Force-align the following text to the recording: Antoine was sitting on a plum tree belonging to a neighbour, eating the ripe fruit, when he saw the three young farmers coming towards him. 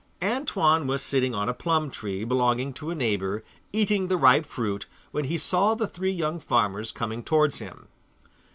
Antoine 0.23 0.87
was 0.87 1.03
sitting 1.03 1.35
on 1.35 1.47
a 1.47 1.53
plum 1.53 1.91
tree 1.91 2.23
belonging 2.23 2.73
to 2.73 2.89
a 2.89 2.95
neighbour, 2.95 3.43
eating 3.71 4.07
the 4.07 4.17
ripe 4.17 4.47
fruit, 4.47 4.87
when 5.11 5.25
he 5.25 5.37
saw 5.37 5.75
the 5.75 5.85
three 5.85 6.09
young 6.11 6.39
farmers 6.39 6.91
coming 6.91 7.21
towards 7.21 7.59
him. 7.59 7.87